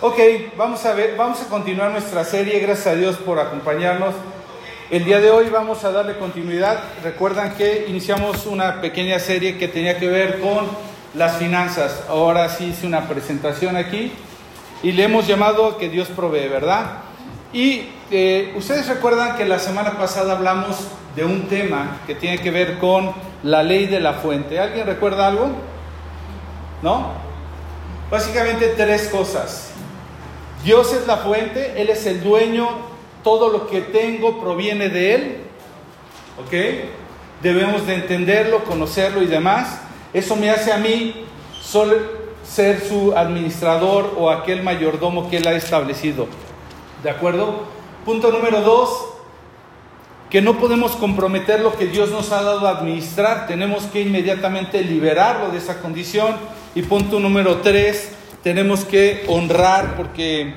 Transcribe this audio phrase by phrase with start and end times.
[0.00, 0.16] Ok,
[0.56, 2.60] vamos a ver, vamos a continuar nuestra serie.
[2.60, 4.14] Gracias a Dios por acompañarnos.
[4.90, 6.78] El día de hoy vamos a darle continuidad.
[7.02, 10.68] Recuerdan que iniciamos una pequeña serie que tenía que ver con
[11.14, 12.04] las finanzas.
[12.08, 14.12] Ahora sí hice una presentación aquí
[14.84, 16.98] y le hemos llamado que Dios provee, ¿verdad?
[17.52, 20.76] Y eh, ustedes recuerdan que la semana pasada hablamos
[21.16, 23.12] de un tema que tiene que ver con
[23.42, 24.60] la ley de la fuente.
[24.60, 25.50] ¿Alguien recuerda algo?
[26.82, 27.14] ¿No?
[28.12, 29.67] Básicamente tres cosas.
[30.64, 32.68] Dios es la fuente, Él es el dueño,
[33.22, 35.36] todo lo que tengo proviene de Él.
[36.44, 36.54] ¿Ok?
[37.42, 39.80] Debemos de entenderlo, conocerlo y demás.
[40.12, 41.24] Eso me hace a mí
[41.60, 41.96] solo
[42.42, 46.26] ser su administrador o aquel mayordomo que Él ha establecido.
[47.02, 47.64] ¿De acuerdo?
[48.04, 48.90] Punto número dos,
[50.30, 54.82] que no podemos comprometer lo que Dios nos ha dado a administrar, tenemos que inmediatamente
[54.82, 56.36] liberarlo de esa condición.
[56.74, 58.12] Y punto número tres,
[58.48, 60.54] tenemos que honrar porque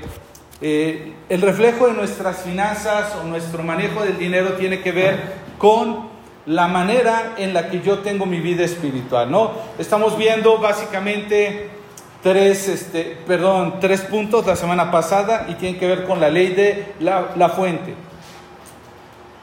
[0.61, 5.19] eh, el reflejo de nuestras finanzas o nuestro manejo del dinero tiene que ver
[5.57, 6.07] con
[6.45, 9.51] la manera en la que yo tengo mi vida espiritual, ¿no?
[9.77, 11.69] Estamos viendo básicamente
[12.23, 16.53] tres, este, perdón, tres puntos la semana pasada y tienen que ver con la ley
[16.53, 17.93] de la, la fuente.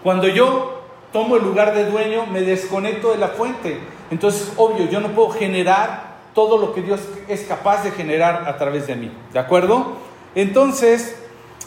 [0.03, 3.79] Cuando yo tomo el lugar de dueño, me desconecto de la fuente.
[4.11, 6.08] Entonces, obvio, yo no puedo generar
[6.39, 9.11] todo lo que Dios es capaz de generar a través de mí.
[9.33, 9.97] ¿De acuerdo?
[10.37, 11.17] Entonces,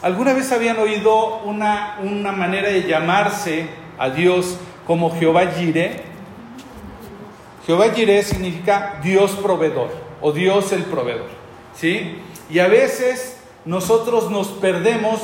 [0.01, 3.67] ¿alguna vez habían oído una, una manera de llamarse
[3.99, 4.55] a Dios
[4.87, 6.03] como Jehová Jireh?
[7.67, 9.89] Jehová Jireh significa Dios proveedor
[10.21, 11.27] o Dios el proveedor.
[11.75, 12.19] ¿Sí?
[12.49, 15.19] Y a veces nosotros nos perdemos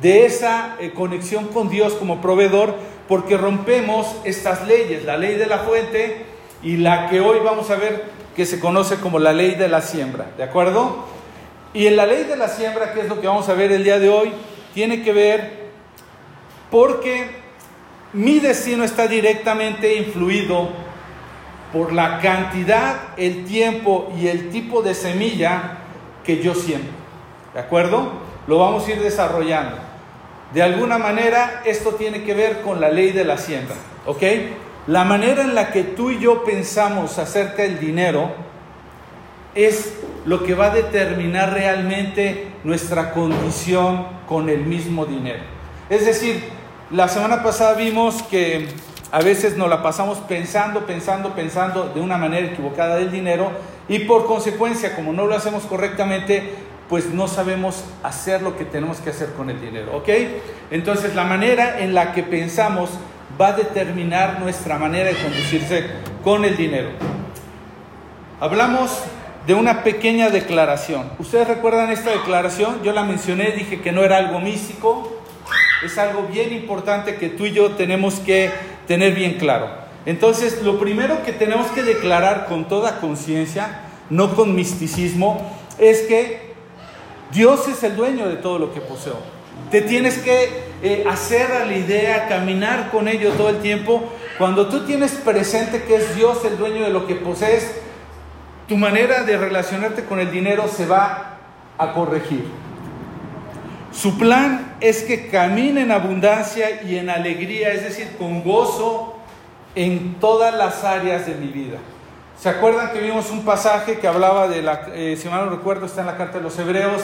[0.00, 2.74] de esa eh, conexión con Dios como proveedor
[3.06, 6.24] porque rompemos estas leyes, la ley de la fuente
[6.62, 9.82] y la que hoy vamos a ver que se conoce como la ley de la
[9.82, 11.06] siembra, ¿de acuerdo?
[11.74, 13.82] Y en la ley de la siembra, que es lo que vamos a ver el
[13.82, 14.30] día de hoy,
[14.74, 15.70] tiene que ver
[16.70, 17.30] porque
[18.12, 20.68] mi destino está directamente influido
[21.72, 25.78] por la cantidad, el tiempo y el tipo de semilla
[26.22, 26.92] que yo siembro.
[27.54, 28.12] ¿De acuerdo?
[28.46, 29.78] Lo vamos a ir desarrollando.
[30.54, 33.74] De alguna manera, esto tiene que ver con la ley de la siembra.
[34.06, 34.22] ¿Ok?
[34.88, 38.30] La manera en la que tú y yo pensamos acerca del dinero
[39.54, 39.92] es
[40.24, 45.42] lo que va a determinar realmente nuestra condición con el mismo dinero.
[45.90, 46.42] Es decir,
[46.90, 48.68] la semana pasada vimos que
[49.12, 53.50] a veces nos la pasamos pensando, pensando, pensando de una manera equivocada del dinero
[53.90, 56.54] y por consecuencia, como no lo hacemos correctamente,
[56.88, 60.08] pues no sabemos hacer lo que tenemos que hacer con el dinero, ¿ok?
[60.70, 62.88] Entonces la manera en la que pensamos
[63.40, 65.86] va a determinar nuestra manera de conducirse
[66.24, 66.90] con el dinero.
[68.40, 68.90] Hablamos
[69.46, 71.10] de una pequeña declaración.
[71.18, 72.82] ¿Ustedes recuerdan esta declaración?
[72.82, 75.22] Yo la mencioné, dije que no era algo místico,
[75.84, 78.50] es algo bien importante que tú y yo tenemos que
[78.86, 79.70] tener bien claro.
[80.04, 86.54] Entonces, lo primero que tenemos que declarar con toda conciencia, no con misticismo, es que
[87.32, 89.18] Dios es el dueño de todo lo que poseo.
[89.70, 94.12] Te tienes que eh, hacer la idea, caminar con ello todo el tiempo.
[94.38, 97.80] Cuando tú tienes presente que es Dios el dueño de lo que posees,
[98.68, 101.38] tu manera de relacionarte con el dinero se va
[101.78, 102.44] a corregir.
[103.92, 109.16] Su plan es que camine en abundancia y en alegría, es decir, con gozo
[109.74, 111.78] en todas las áreas de mi vida.
[112.38, 115.86] ¿Se acuerdan que vimos un pasaje que hablaba de la, eh, si mal no recuerdo,
[115.86, 117.02] está en la carta de los Hebreos,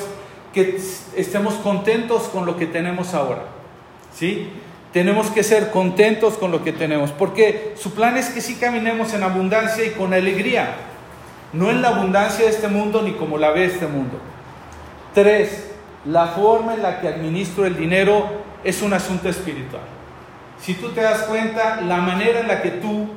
[0.53, 0.79] que
[1.17, 3.54] estemos contentos con lo que tenemos ahora?
[4.15, 4.49] ¿Sí?
[4.93, 9.13] Tenemos que ser contentos con lo que tenemos, porque su plan es que sí caminemos
[9.13, 10.77] en abundancia y con alegría,
[11.53, 14.19] no en la abundancia de este mundo ni como la ve este mundo.
[15.13, 15.73] Tres,
[16.05, 18.27] la forma en la que administro el dinero
[18.63, 19.83] es un asunto espiritual.
[20.61, 23.09] Si tú te das cuenta, la manera en la que tú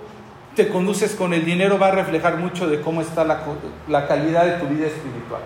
[0.56, 3.44] te conduces con el dinero va a reflejar mucho de cómo está la,
[3.88, 5.41] la calidad de tu vida espiritual.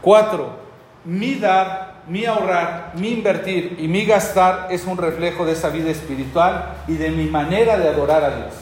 [0.00, 0.67] Cuatro,
[1.08, 5.88] mi dar, mi ahorrar, mi invertir y mi gastar es un reflejo de esa vida
[5.88, 8.52] espiritual y de mi manera de adorar a Dios.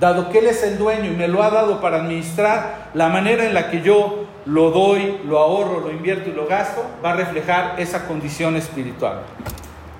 [0.00, 3.44] Dado que Él es el dueño y me lo ha dado para administrar, la manera
[3.44, 7.14] en la que yo lo doy, lo ahorro, lo invierto y lo gasto va a
[7.14, 9.20] reflejar esa condición espiritual.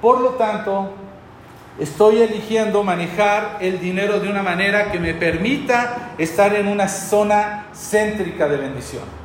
[0.02, 0.90] Por lo tanto,
[1.78, 7.66] estoy eligiendo manejar el dinero de una manera que me permita estar en una zona
[7.72, 9.23] céntrica de bendición.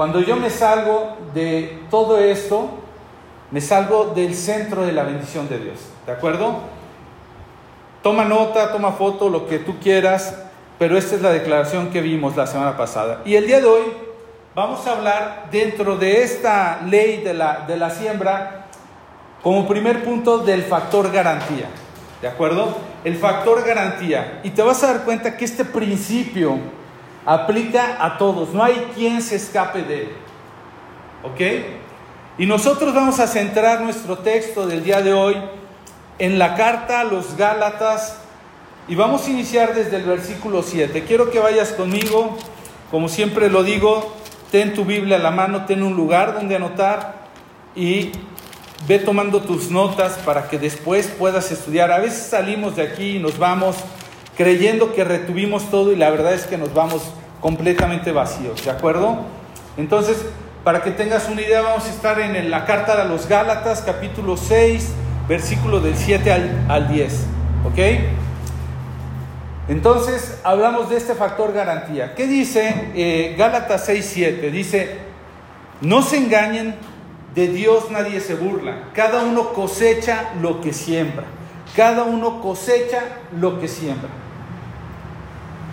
[0.00, 2.70] Cuando yo me salgo de todo esto,
[3.50, 5.76] me salgo del centro de la bendición de Dios.
[6.06, 6.60] ¿De acuerdo?
[8.02, 10.34] Toma nota, toma foto, lo que tú quieras,
[10.78, 13.20] pero esta es la declaración que vimos la semana pasada.
[13.26, 13.82] Y el día de hoy
[14.54, 18.68] vamos a hablar dentro de esta ley de la, de la siembra
[19.42, 21.66] como primer punto del factor garantía.
[22.22, 22.74] ¿De acuerdo?
[23.04, 24.40] El factor garantía.
[24.44, 26.79] Y te vas a dar cuenta que este principio
[27.26, 28.52] aplica a todos.
[28.54, 30.12] No hay quien se escape de él.
[31.22, 31.40] ¿Ok?
[32.38, 35.36] Y nosotros vamos a centrar nuestro texto del día de hoy
[36.18, 38.18] en la carta a los Gálatas
[38.88, 41.04] y vamos a iniciar desde el versículo 7.
[41.04, 42.36] Quiero que vayas conmigo,
[42.90, 44.16] como siempre lo digo,
[44.50, 47.26] ten tu Biblia a la mano, ten un lugar donde anotar
[47.74, 48.10] y
[48.88, 51.92] ve tomando tus notas para que después puedas estudiar.
[51.92, 53.76] A veces salimos de aquí y nos vamos
[54.40, 57.02] creyendo que retuvimos todo y la verdad es que nos vamos
[57.42, 59.18] completamente vacíos, ¿de acuerdo?
[59.76, 60.16] Entonces,
[60.64, 64.38] para que tengas una idea, vamos a estar en la carta de los Gálatas, capítulo
[64.38, 64.92] 6,
[65.28, 66.32] versículo del 7
[66.68, 67.12] al, 10,
[67.66, 67.78] ¿ok?
[69.68, 72.14] Entonces, hablamos de este factor garantía.
[72.14, 74.50] ¿Qué dice eh, Gálatas 6, 7?
[74.50, 74.96] Dice,
[75.82, 76.76] no se engañen
[77.34, 78.88] de Dios nadie se burla.
[78.94, 81.26] Cada uno cosecha lo que siembra.
[81.76, 83.02] Cada uno cosecha
[83.38, 84.08] lo que siembra.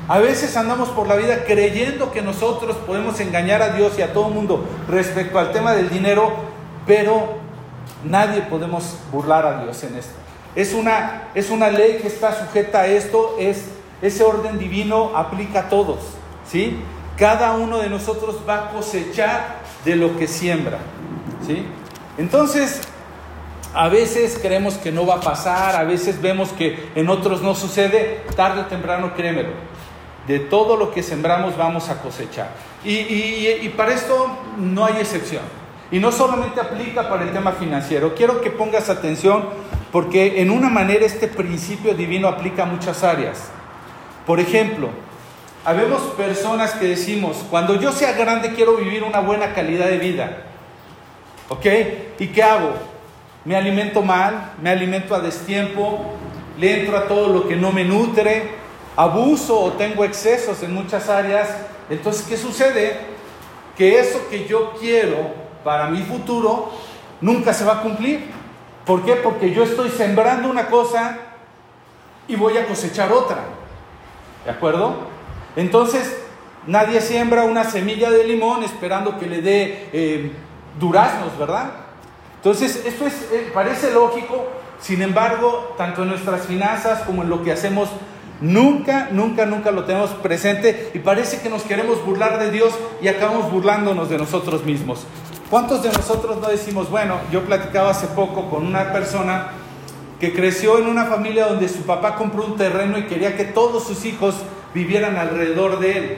[0.08, 4.14] A veces andamos por la vida creyendo que nosotros podemos engañar a Dios y a
[4.14, 6.32] todo el mundo respecto al tema del dinero,
[6.86, 7.38] pero
[8.06, 10.14] nadie podemos burlar a Dios en esto.
[10.56, 13.66] Es una, es una ley que está sujeta a esto, es,
[14.02, 16.00] ese orden divino aplica a todos,
[16.50, 16.80] ¿sí?
[17.18, 20.78] Cada uno de nosotros va a cosechar de lo que siembra.
[21.46, 21.66] ¿sí?
[22.18, 22.82] Entonces,
[23.74, 27.56] a veces creemos que no va a pasar, a veces vemos que en otros no
[27.56, 29.50] sucede, tarde o temprano créemelo.
[30.28, 32.50] De todo lo que sembramos vamos a cosechar.
[32.84, 35.44] Y, para esto no hay excepción.
[35.90, 38.14] Y no solamente aplica para el tema financiero.
[38.14, 39.46] Quiero que pongas atención
[39.92, 43.50] porque en una manera este principio divino aplica a muchas áreas.
[44.26, 44.90] Por ejemplo,
[45.64, 50.44] habemos personas que decimos, cuando yo sea grande quiero vivir una buena calidad de vida.
[51.50, 51.66] ¿Ok?
[52.20, 52.74] ¿Y qué hago?
[53.46, 56.14] Me alimento mal, me alimento a destiempo,
[56.60, 58.50] le entro a todo lo que no me nutre,
[58.98, 61.48] abuso o tengo excesos en muchas áreas.
[61.90, 63.00] Entonces, ¿qué sucede?
[63.78, 65.34] Que eso que yo quiero
[65.64, 66.72] para mi futuro
[67.22, 68.32] nunca se va a cumplir.
[68.86, 69.14] ¿Por qué?
[69.16, 71.20] Porque yo estoy sembrando una cosa
[72.28, 73.38] y voy a cosechar otra.
[74.44, 74.96] ¿De acuerdo?
[75.56, 76.18] Entonces,
[76.66, 80.32] nadie siembra una semilla de limón esperando que le dé eh,
[80.80, 81.72] duraznos, ¿verdad?
[82.38, 84.48] Entonces, esto es, eh, parece lógico,
[84.80, 87.90] sin embargo, tanto en nuestras finanzas como en lo que hacemos,
[88.42, 93.08] nunca, nunca, nunca lo tenemos presente y parece que nos queremos burlar de Dios y
[93.08, 95.06] acabamos burlándonos de nosotros mismos.
[95.50, 99.52] ¿Cuántos de nosotros no decimos, bueno, yo platicaba hace poco con una persona
[100.20, 103.88] que creció en una familia donde su papá compró un terreno y quería que todos
[103.88, 104.36] sus hijos
[104.74, 106.18] vivieran alrededor de él?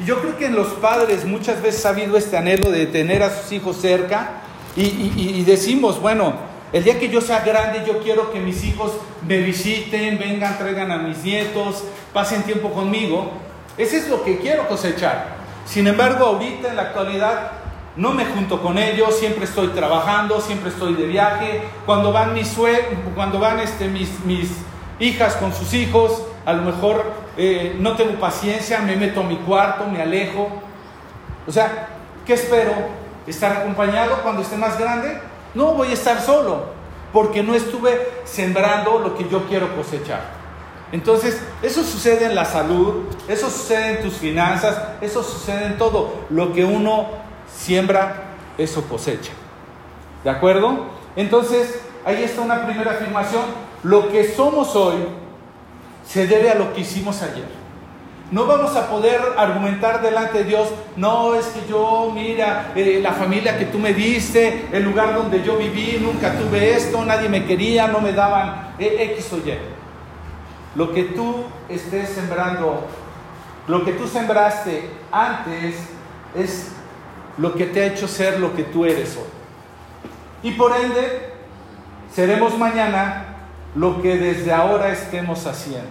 [0.00, 3.22] Y yo creo que en los padres muchas veces ha habido este anhelo de tener
[3.22, 4.42] a sus hijos cerca
[4.74, 6.32] y, decimos, bueno,
[6.72, 8.92] el día que yo sea grande yo quiero que mis hijos
[9.26, 13.30] me visiten, vengan, traigan a mis nietos, pasen tiempo conmigo.
[13.76, 15.36] Ese es lo que quiero cosechar.
[15.66, 17.52] Sin embargo, ahorita en la actualidad
[17.96, 21.62] no me junto con ellos, siempre estoy trabajando, siempre estoy de viaje.
[21.84, 22.56] Cuando van mis
[23.14, 24.50] cuando van este, mis, mis
[24.98, 29.36] hijas con sus hijos, a lo mejor eh, no tengo paciencia, me meto a mi
[29.36, 30.48] cuarto, me alejo.
[31.46, 31.88] O sea,
[32.26, 32.72] ¿qué espero?
[33.26, 35.31] ¿Estar acompañado cuando esté más grande?
[35.54, 36.66] No, voy a estar solo,
[37.12, 40.42] porque no estuve sembrando lo que yo quiero cosechar.
[40.92, 46.12] Entonces, eso sucede en la salud, eso sucede en tus finanzas, eso sucede en todo.
[46.28, 47.08] Lo que uno
[47.52, 49.32] siembra, eso cosecha.
[50.22, 50.86] ¿De acuerdo?
[51.16, 53.42] Entonces, ahí está una primera afirmación.
[53.82, 54.96] Lo que somos hoy
[56.06, 57.61] se debe a lo que hicimos ayer.
[58.32, 63.12] No vamos a poder argumentar delante de Dios, no es que yo, mira, eh, la
[63.12, 67.44] familia que tú me diste, el lugar donde yo viví, nunca tuve esto, nadie me
[67.44, 69.52] quería, no me daban eh, X o Y.
[70.76, 72.86] Lo que tú estés sembrando,
[73.68, 75.76] lo que tú sembraste antes
[76.34, 76.72] es
[77.36, 80.48] lo que te ha hecho ser lo que tú eres hoy.
[80.50, 81.34] Y por ende,
[82.10, 83.26] seremos mañana
[83.74, 85.90] lo que desde ahora estemos haciendo.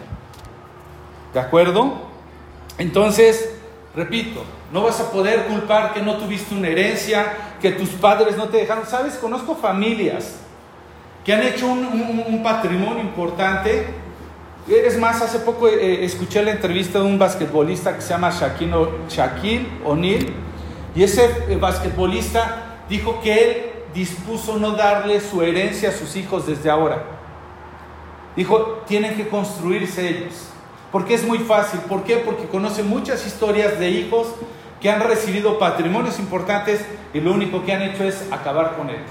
[1.36, 2.11] ¿De acuerdo?
[2.78, 3.54] Entonces,
[3.96, 8.50] repito, no vas a poder culpar que no tuviste una herencia, que tus padres no
[8.50, 8.86] te dejaron.
[8.86, 10.38] Sabes, conozco familias
[11.26, 13.86] que han hecho un, patrimonio importante.
[14.68, 19.68] Es más, hace poco eh, escuché la entrevista de un basquetbolista que se llama Shaquille
[19.84, 20.28] O'Neal
[20.96, 26.48] y ese eh, basquetbolista dijo que él dispuso no darle su herencia a sus hijos
[26.48, 27.04] desde ahora
[28.36, 30.51] Dijo, tienen que construirse ellos.
[30.92, 31.80] Porque es muy fácil.
[31.82, 32.18] ¿Por qué?
[32.18, 34.28] Porque conoce muchas historias de hijos
[34.82, 36.84] que han recibido patrimonios importantes
[37.14, 39.02] y lo único que han hecho es acabar con él.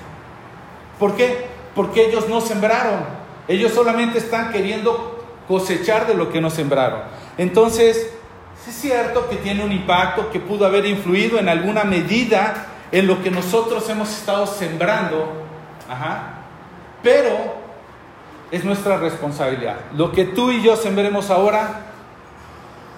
[0.98, 1.46] ¿Por qué?
[1.74, 3.00] Porque ellos no sembraron.
[3.48, 7.00] Ellos solamente están queriendo cosechar de lo que no sembraron.
[7.38, 8.12] Entonces,
[8.68, 13.22] es cierto que tiene un impacto, que pudo haber influido en alguna medida en lo
[13.22, 15.32] que nosotros hemos estado sembrando,
[17.02, 17.59] pero
[18.50, 19.76] es nuestra responsabilidad.
[19.96, 21.86] Lo que tú y yo sembremos ahora,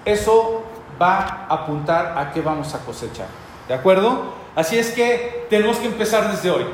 [0.04, 0.64] eso
[1.00, 3.26] va a apuntar a qué vamos a cosechar.
[3.68, 4.34] ¿De acuerdo?
[4.54, 6.64] Así es que tenemos que empezar desde hoy.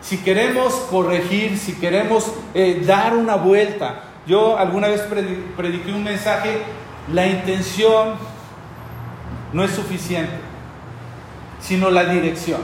[0.00, 5.02] Si queremos corregir, si queremos eh, dar una vuelta, yo alguna vez
[5.56, 6.62] prediqué un mensaje,
[7.12, 8.14] la intención
[9.52, 10.34] no es suficiente,
[11.60, 12.60] sino la dirección.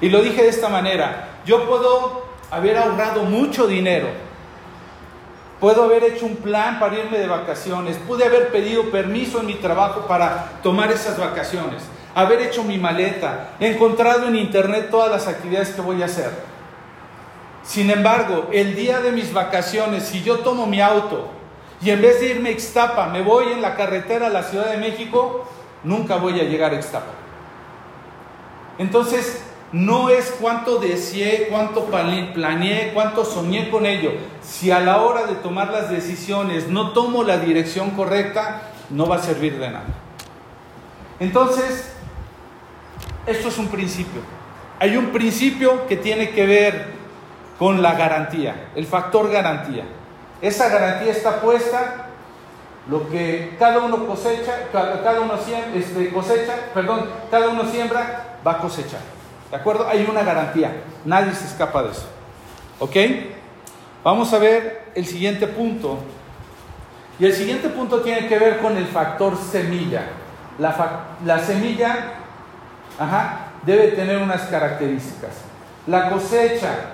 [0.00, 4.08] Y lo dije de esta manera, yo puedo haber ahorrado mucho dinero,
[5.64, 9.54] puedo haber hecho un plan para irme de vacaciones, pude haber pedido permiso en mi
[9.54, 11.82] trabajo para tomar esas vacaciones,
[12.14, 16.30] haber hecho mi maleta, encontrado en internet todas las actividades que voy a hacer.
[17.62, 21.30] Sin embargo, el día de mis vacaciones, si yo tomo mi auto
[21.80, 24.66] y en vez de irme a Ixtapa me voy en la carretera a la Ciudad
[24.66, 25.48] de México,
[25.82, 27.12] nunca voy a llegar a Ixtapa.
[28.76, 29.42] Entonces,
[29.72, 34.12] no es cuánto deseé, cuánto planeé, cuánto soñé con ello.
[34.42, 39.16] Si a la hora de tomar las decisiones no tomo la dirección correcta, no va
[39.16, 39.86] a servir de nada.
[41.18, 41.92] Entonces,
[43.26, 44.20] esto es un principio.
[44.78, 46.86] Hay un principio que tiene que ver
[47.58, 49.84] con la garantía, el factor garantía.
[50.42, 52.06] Esa garantía está puesta,
[52.88, 55.34] lo que cada uno cosecha, cada uno
[55.74, 59.13] este, cosecha, perdón, cada uno siembra, va a cosechar.
[59.54, 59.86] ¿De acuerdo?
[59.86, 62.08] Hay una garantía, nadie se escapa de eso.
[62.80, 62.96] ¿Ok?
[64.02, 66.00] Vamos a ver el siguiente punto.
[67.20, 70.06] Y el siguiente punto tiene que ver con el factor semilla.
[70.58, 72.14] La, semilla
[73.64, 75.30] debe tener unas características.
[75.86, 76.90] La cosecha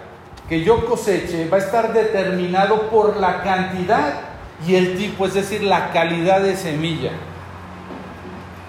[0.47, 4.21] que yo coseche va a estar determinado por la cantidad
[4.67, 7.13] y el tipo, es decir, la calidad de semilla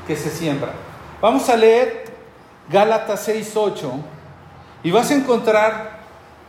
[0.07, 0.71] que se siembra.
[1.19, 2.00] Vamos a leer
[2.72, 3.92] Gálatas 6:8
[4.84, 6.01] y vas a encontrar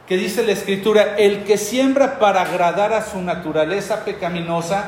[0.06, 4.84] que dice la escritura, el que siembra para agradar a su naturaleza pecaminosa,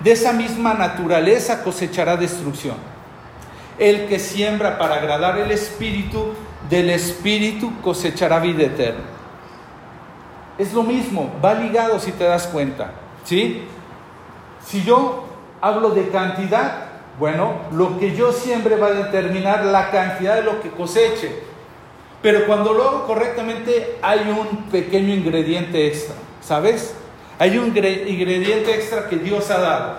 [0.00, 2.76] de esa misma naturaleza cosechará destrucción.
[3.78, 6.34] El que siembra para agradar el espíritu,
[6.68, 9.04] del espíritu cosechará vida eterna.
[10.58, 12.92] Es lo mismo, va ligado si te das cuenta.
[13.24, 13.64] ¿Sí?
[14.64, 15.24] Si yo
[15.60, 16.89] hablo de cantidad,
[17.20, 21.30] bueno, lo que yo siempre va a determinar la cantidad de lo que coseche.
[22.22, 26.94] Pero cuando lo hago correctamente hay un pequeño ingrediente extra, ¿sabes?
[27.38, 29.98] Hay un ingrediente extra que Dios ha dado.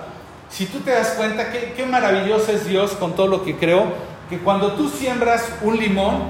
[0.50, 3.86] Si tú te das cuenta, qué, qué maravilloso es Dios con todo lo que creó,
[4.28, 6.24] que cuando tú siembras un limón,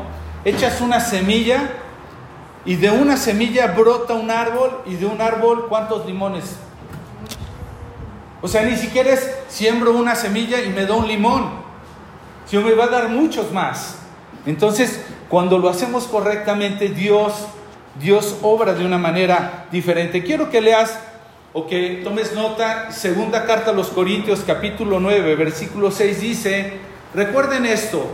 [0.43, 1.71] echas una semilla
[2.65, 6.57] y de una semilla brota un árbol y de un árbol ¿cuántos limones?
[8.41, 11.51] O sea, ni siquiera es siembro una semilla y me da un limón,
[12.45, 13.97] sino me va a dar muchos más.
[14.45, 17.33] Entonces, cuando lo hacemos correctamente, Dios,
[17.99, 20.23] Dios obra de una manera diferente.
[20.23, 20.99] Quiero que leas
[21.53, 26.73] o que tomes nota, segunda carta a los Corintios capítulo 9, versículo 6 dice,
[27.13, 28.05] recuerden esto,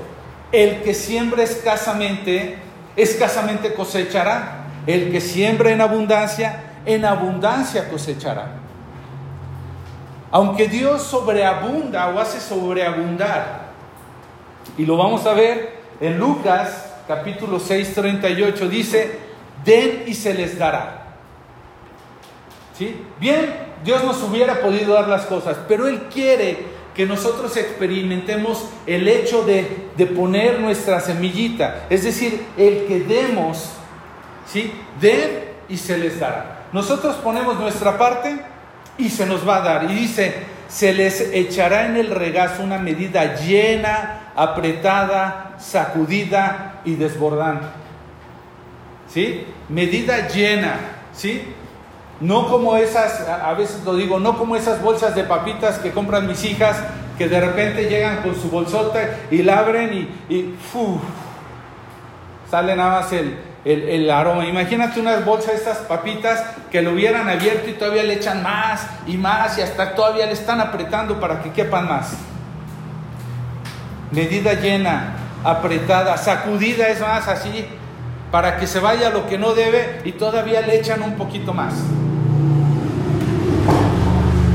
[0.51, 2.57] el que siembra escasamente,
[2.95, 4.65] escasamente cosechará.
[4.85, 8.66] El que siembra en abundancia, en abundancia cosechará.
[10.31, 13.67] Aunque Dios sobreabunda o hace sobreabundar,
[14.77, 19.19] y lo vamos a ver en Lucas capítulo 6, 38, dice,
[19.63, 21.05] den y se les dará.
[22.77, 23.01] ¿Sí?
[23.19, 29.07] Bien, Dios nos hubiera podido dar las cosas, pero Él quiere que nosotros experimentemos el
[29.07, 29.63] hecho de,
[30.15, 33.69] poner nuestra semillita, es decir, el que demos,
[34.47, 34.73] ¿sí?
[34.99, 36.65] Den y se les dará.
[36.73, 38.39] Nosotros ponemos nuestra parte
[38.97, 39.91] y se nos va a dar.
[39.91, 40.33] Y dice,
[40.67, 47.67] se les echará en el regazo una medida llena, apretada, sacudida y desbordante.
[49.07, 49.45] ¿Sí?
[49.69, 50.79] Medida llena,
[51.13, 51.41] ¿sí?
[52.19, 56.27] No como esas, a veces lo digo, no como esas bolsas de papitas que compran
[56.27, 56.77] mis hijas,
[57.17, 59.93] que de repente llegan con su bolsota y la abren
[60.29, 60.55] y, y
[62.49, 64.45] sale nada más el, el, aroma.
[64.45, 68.87] Imagínate unas bolsas de estas papitas que lo hubieran abierto y todavía le echan más
[69.05, 72.13] y más y hasta todavía le están apretando para que quepan más.
[74.11, 77.65] Medida llena, apretada, sacudida es más así,
[78.31, 81.73] para que se vaya lo que no debe y todavía le echan un poquito más.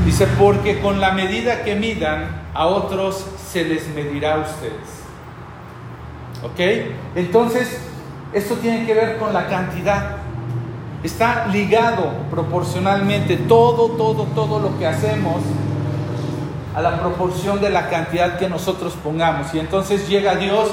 [0.05, 5.03] Dice, porque con la medida que midan a otros se les medirá a ustedes.
[6.43, 6.59] ¿Ok?
[7.15, 7.79] Entonces,
[8.33, 10.17] esto tiene que ver con la cantidad.
[11.03, 15.41] Está ligado proporcionalmente todo, todo, todo lo que hacemos
[16.75, 19.53] a la proporción de la cantidad que nosotros pongamos.
[19.53, 20.69] Y entonces llega Dios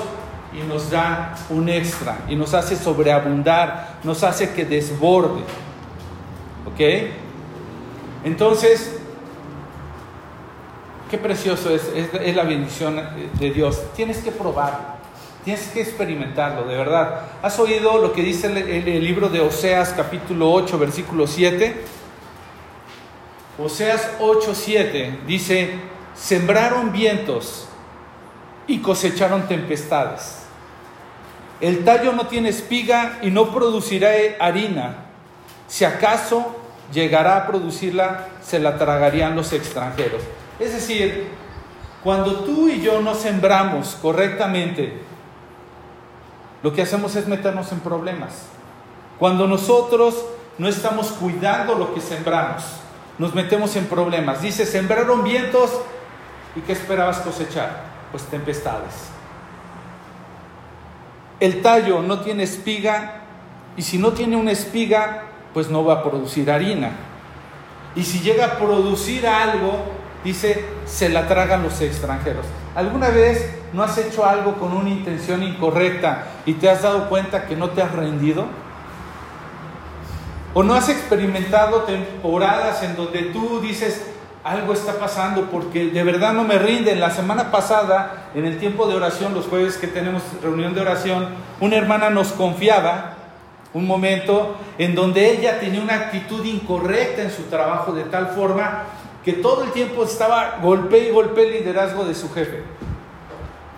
[0.52, 5.42] y nos da un extra y nos hace sobreabundar, nos hace que desborde.
[6.66, 7.10] ¿Ok?
[8.24, 8.98] Entonces,
[11.10, 13.00] qué precioso es, es, la bendición
[13.38, 13.82] de Dios.
[13.94, 14.78] Tienes que probarlo,
[15.44, 17.22] tienes que experimentarlo, de verdad.
[17.42, 21.76] ¿Has oído lo que dice el, libro de Oseas capítulo 8, versículo 7?
[23.58, 25.70] Oseas 8, 7 dice,
[26.14, 27.68] sembraron vientos
[28.66, 30.44] y cosecharon tempestades.
[31.60, 35.06] El tallo no tiene espiga y no producirá harina.
[35.68, 36.56] Si acaso
[36.92, 40.22] llegará a producirla, se la tragarían los extranjeros.
[40.58, 41.28] Es decir,
[42.02, 45.09] cuando tú y yo no sembramos correctamente,
[46.62, 48.46] lo que hacemos es meternos en problemas.
[49.18, 50.24] Cuando nosotros
[50.58, 52.64] no estamos cuidando lo que sembramos,
[53.18, 54.42] nos metemos en problemas.
[54.42, 55.70] Dice, sembraron vientos
[56.56, 57.84] y ¿qué esperabas cosechar?
[58.10, 58.94] Pues tempestades.
[61.38, 63.22] El tallo no tiene espiga
[63.76, 65.24] y si no tiene una espiga,
[65.54, 66.90] pues no va a producir harina.
[67.94, 69.84] Y si llega a producir algo,
[70.22, 72.44] dice, se la tragan los extranjeros.
[72.74, 77.46] ¿Alguna vez no has hecho algo con una intención incorrecta y te has dado cuenta
[77.46, 78.46] que no te has rendido?
[80.54, 84.04] ¿O no has experimentado temporadas en donde tú dices,
[84.42, 87.00] algo está pasando porque de verdad no me rinden.
[87.00, 91.28] La semana pasada, en el tiempo de oración, los jueves que tenemos reunión de oración,
[91.60, 93.16] una hermana nos confiaba
[93.72, 98.84] un momento en donde ella tenía una actitud incorrecta en su trabajo de tal forma
[99.24, 102.62] que todo el tiempo estaba golpe y golpe el liderazgo de su jefe.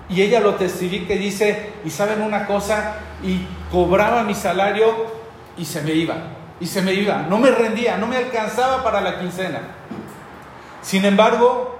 [0.09, 5.07] Y ella lo testifica y dice, y saben una cosa, y cobraba mi salario
[5.57, 6.17] y se me iba,
[6.61, 9.61] y se me iba, no me rendía, no me alcanzaba para la quincena.
[10.83, 11.78] Sin embargo,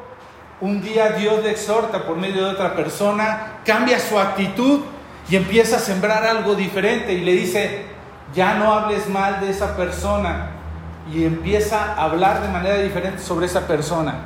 [0.61, 4.81] un día Dios le exhorta por medio de otra persona, cambia su actitud
[5.29, 7.87] y empieza a sembrar algo diferente y le dice,
[8.35, 10.62] ya no hables mal de esa persona
[11.11, 14.17] y empieza a hablar de manera diferente sobre esa persona.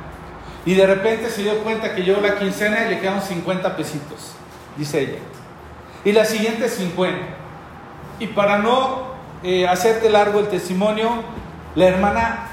[0.65, 4.33] Y de repente se dio cuenta que yo la quincena y le quedan 50 pesitos,
[4.75, 5.19] dice ella.
[6.03, 7.17] Y la siguiente 50.
[8.19, 9.07] Y para no
[9.43, 11.09] eh, hacerte largo el testimonio,
[11.75, 12.47] la hermana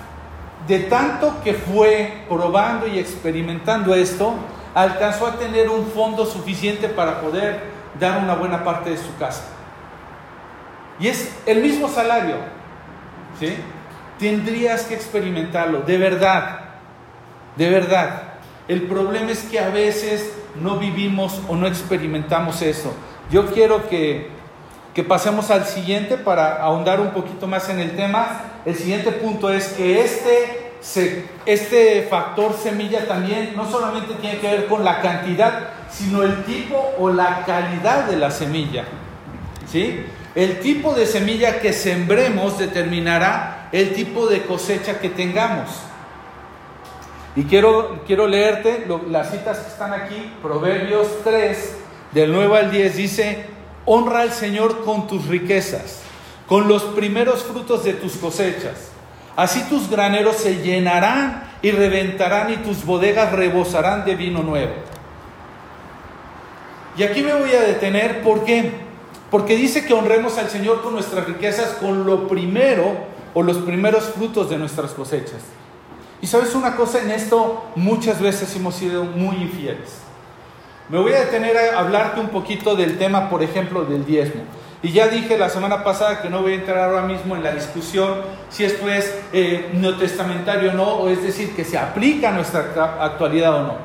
[0.66, 4.34] de tanto que fue probando y experimentando esto,
[4.74, 7.60] alcanzó a tener un fondo suficiente para poder
[7.98, 9.44] dar una buena parte de su casa.
[10.98, 12.36] Y es el mismo salario,
[13.38, 13.56] ¿sí?
[14.18, 16.60] Tendrías que experimentarlo, de verdad,
[17.56, 18.22] de verdad.
[18.68, 22.94] El problema es que a veces no vivimos o no experimentamos eso.
[23.30, 24.28] Yo quiero que,
[24.94, 28.42] que pasemos al siguiente para ahondar un poquito más en el tema.
[28.64, 34.66] El siguiente punto es que este, este factor semilla también no solamente tiene que ver
[34.66, 38.84] con la cantidad, sino el tipo o la calidad de la semilla.
[39.70, 40.04] ¿Sí?
[40.34, 45.68] El tipo de semilla que sembremos determinará el tipo de cosecha que tengamos.
[47.34, 50.32] Y quiero, quiero leerte las citas que están aquí.
[50.40, 51.74] Proverbios 3,
[52.12, 53.46] del 9 al 10, dice,
[53.84, 56.02] honra al Señor con tus riquezas,
[56.46, 58.92] con los primeros frutos de tus cosechas.
[59.34, 64.74] Así tus graneros se llenarán y reventarán y tus bodegas rebosarán de vino nuevo.
[66.96, 68.70] Y aquí me voy a detener, ¿por qué?
[69.32, 74.04] Porque dice que honremos al Señor con nuestras riquezas, con lo primero o los primeros
[74.04, 75.42] frutos de nuestras cosechas.
[76.22, 79.98] Y sabes una cosa, en esto muchas veces hemos sido muy infieles.
[80.88, 84.42] Me voy a detener a hablarte un poquito del tema, por ejemplo, del diezmo.
[84.82, 87.52] Y ya dije la semana pasada que no voy a entrar ahora mismo en la
[87.52, 88.20] discusión
[88.50, 92.98] si esto es eh, neotestamentario o no, o es decir, que se aplica a nuestra
[93.00, 93.76] actualidad o no.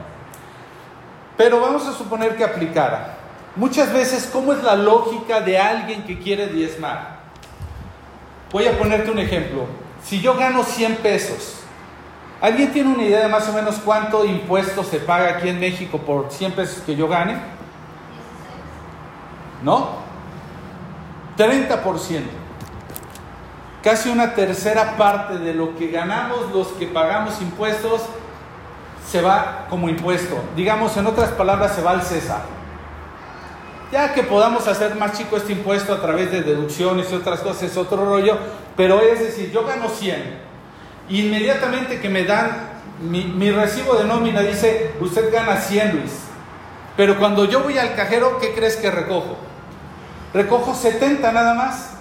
[1.37, 3.15] Pero vamos a suponer que aplicara.
[3.55, 7.18] Muchas veces, ¿cómo es la lógica de alguien que quiere diezmar?
[8.51, 9.65] Voy a ponerte un ejemplo.
[10.03, 11.61] Si yo gano 100 pesos,
[12.41, 15.99] ¿alguien tiene una idea de más o menos cuánto impuesto se paga aquí en México
[15.99, 17.37] por 100 pesos que yo gane?
[19.63, 19.99] ¿No?
[21.37, 22.21] 30%.
[23.83, 28.01] Casi una tercera parte de lo que ganamos los que pagamos impuestos
[29.07, 30.37] se va como impuesto.
[30.55, 32.58] Digamos, en otras palabras, se va al César.
[33.91, 37.63] Ya que podamos hacer más chico este impuesto a través de deducciones y otras cosas
[37.63, 38.37] es otro rollo,
[38.77, 40.49] pero es decir, yo gano 100.
[41.09, 42.69] Inmediatamente que me dan
[43.01, 46.11] mi, recibo de nómina dice, usted gana 100 Luis.
[46.97, 49.37] Pero cuando yo voy al cajero, ¿qué crees que recojo?
[50.33, 51.91] Recojo 70 nada más.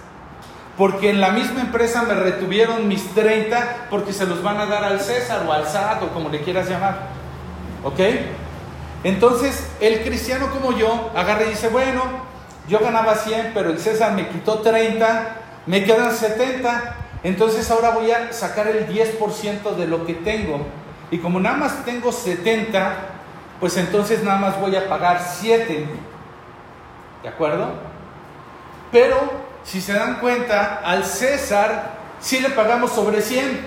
[0.77, 4.85] Porque en la misma empresa me retuvieron mis 30 porque se los van a dar
[4.85, 7.09] al César o al SAT o como le quieras llamar.
[7.83, 7.98] ¿Ok?
[9.05, 12.03] Entonces, el cristiano como yo agarra y dice, bueno,
[12.69, 18.11] yo ganaba 100, pero el César me quitó 30, me quedan 70, entonces ahora voy
[18.11, 20.67] a sacar el 10% de lo que tengo.
[21.11, 22.97] Y como nada más tengo 70,
[23.61, 25.87] pues entonces nada más voy a pagar 7.
[27.23, 27.73] ¿De acuerdo?
[28.93, 29.17] Pero
[29.65, 33.67] si se dan cuenta, al César sí le pagamos sobre 100,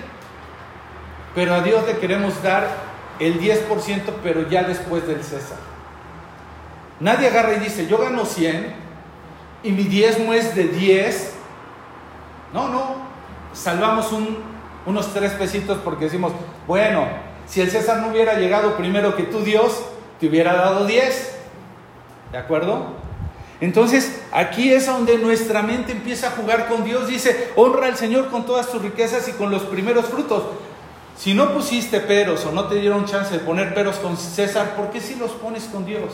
[1.34, 3.66] pero a Dios le queremos dar el 10%,
[4.22, 5.58] pero ya después del César.
[7.00, 8.74] Nadie agarra y dice, yo gano 100
[9.62, 11.32] y mi diezmo es de 10.
[12.52, 12.96] No, no,
[13.52, 14.10] salvamos
[14.86, 16.32] unos tres pesitos porque decimos,
[16.66, 17.06] bueno,
[17.46, 19.82] si el César no hubiera llegado primero que tú, Dios,
[20.20, 21.36] te hubiera dado 10.
[22.32, 23.02] ¿De acuerdo?
[23.60, 27.06] Entonces, aquí es donde nuestra mente empieza a jugar con Dios.
[27.06, 30.42] Dice, honra al Señor con todas tus riquezas y con los primeros frutos.
[31.16, 34.90] Si no pusiste peros o no te dieron chance de poner peros con César, ¿por
[34.90, 36.12] qué si los pones con Dios?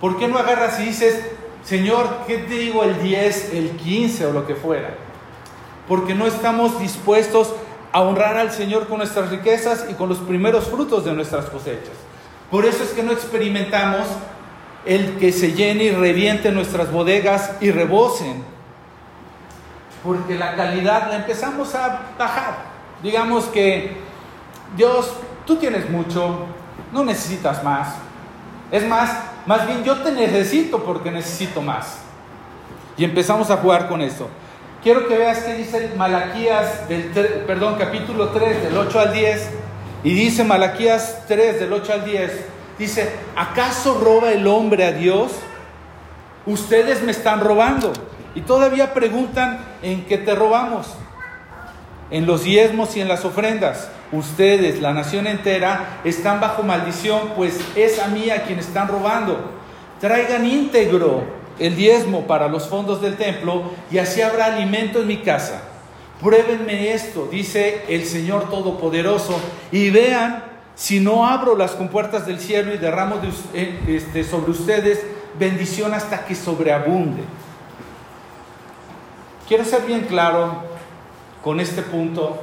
[0.00, 1.24] ¿Por qué no agarras y dices,
[1.64, 4.94] Señor, ¿qué te digo el 10, el 15 o lo que fuera?
[5.88, 7.52] Porque no estamos dispuestos
[7.92, 11.94] a honrar al Señor con nuestras riquezas y con los primeros frutos de nuestras cosechas.
[12.50, 14.06] Por eso es que no experimentamos
[14.84, 18.42] el que se llene y reviente nuestras bodegas y rebosen.
[20.02, 22.71] Porque la calidad la empezamos a bajar.
[23.02, 23.96] Digamos que
[24.76, 25.12] Dios,
[25.46, 26.46] tú tienes mucho,
[26.92, 27.96] no necesitas más.
[28.70, 31.98] Es más, más bien yo te necesito porque necesito más.
[32.96, 34.28] Y empezamos a jugar con eso.
[34.82, 36.82] Quiero que veas que dice Malaquías,
[37.46, 39.50] perdón, capítulo 3, del 8 al 10.
[40.04, 42.46] Y dice Malaquías 3, del 8 al 10
[42.78, 45.32] Dice, ¿acaso roba el hombre a Dios?
[46.46, 47.92] Ustedes me están robando.
[48.34, 50.88] Y todavía preguntan, ¿en qué te robamos?
[52.12, 53.90] En los diezmos y en las ofrendas.
[54.12, 59.50] Ustedes, la nación entera, están bajo maldición, pues es a mí a quien están robando.
[60.00, 61.24] Traigan íntegro
[61.58, 65.62] el diezmo para los fondos del templo y así habrá alimento en mi casa.
[66.20, 69.40] Pruébenme esto, dice el Señor Todopoderoso,
[69.72, 70.44] y vean
[70.74, 73.16] si no abro las compuertas del cielo y derramo
[73.54, 75.04] eh, este, sobre ustedes
[75.38, 77.22] bendición hasta que sobreabunde.
[79.48, 80.71] Quiero ser bien claro
[81.42, 82.38] con este punto,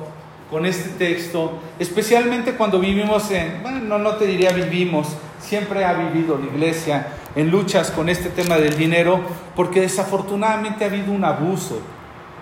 [0.49, 5.07] con este texto, especialmente cuando vivimos en, bueno, no te diría vivimos,
[5.39, 9.21] siempre ha vivido la iglesia en luchas con este tema del dinero,
[9.55, 11.79] porque desafortunadamente ha habido un abuso,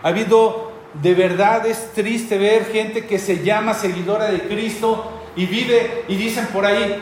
[0.01, 5.45] ha habido, de verdad es triste ver gente que se llama seguidora de Cristo, y
[5.45, 6.99] vive, y dicen por ahí,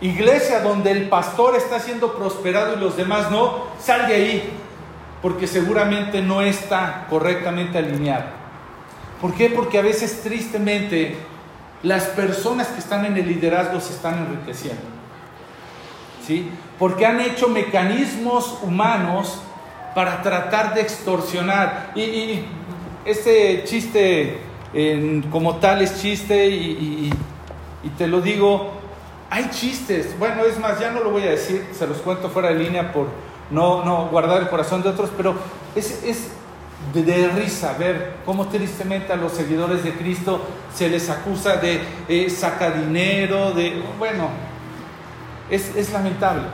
[0.00, 4.50] iglesia donde el pastor está siendo prosperado y los demás no, sal de ahí,
[5.22, 8.45] porque seguramente no está correctamente alineado.
[9.20, 9.50] ¿Por qué?
[9.50, 11.16] Porque a veces tristemente
[11.82, 14.82] las personas que están en el liderazgo se están enriqueciendo.
[16.26, 16.50] ¿Sí?
[16.78, 19.40] Porque han hecho mecanismos humanos
[19.94, 21.92] para tratar de extorsionar.
[21.94, 22.44] Y,
[23.04, 24.38] este chiste
[25.30, 27.12] como tal es chiste y,
[27.96, 28.72] te lo digo,
[29.30, 30.18] hay chistes.
[30.18, 32.92] Bueno, es más, ya no lo voy a decir, se los cuento fuera de línea
[32.92, 33.06] por
[33.50, 35.36] no, guardar el corazón de otros, pero
[35.76, 36.32] es
[36.92, 40.40] de, risa ver cómo tristemente a los seguidores de Cristo
[40.74, 44.28] se les acusa de eh, saca dinero, de, bueno,
[45.50, 46.44] es, es lamentable,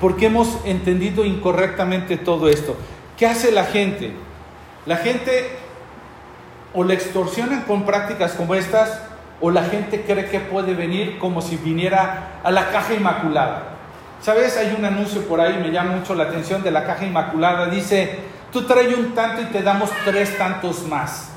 [0.00, 2.76] porque hemos entendido incorrectamente todo esto.
[3.16, 4.12] ¿Qué hace la gente?
[4.86, 5.50] La gente
[6.74, 9.00] o le extorsionan con prácticas como estas,
[9.40, 13.74] o la gente cree que puede venir como si viniera a la caja inmaculada.
[14.20, 14.56] ¿Sabes?
[14.56, 17.66] Hay un anuncio por ahí, me llama mucho la atención de la caja inmaculada.
[17.66, 18.18] Dice,
[18.52, 21.30] tú trae un tanto y te damos tres tantos más.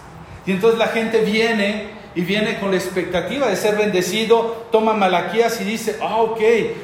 [0.45, 5.61] Y entonces la gente viene y viene con la expectativa de ser bendecido, toma Malaquías
[5.61, 6.39] y dice, ah, ok,